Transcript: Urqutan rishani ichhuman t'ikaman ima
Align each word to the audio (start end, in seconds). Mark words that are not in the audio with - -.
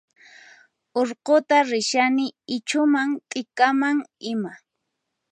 Urqutan 0.99 1.63
rishani 1.71 2.25
ichhuman 2.55 3.09
t'ikaman 3.29 3.97
ima 4.31 4.53